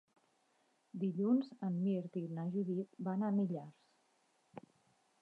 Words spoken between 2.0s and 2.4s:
i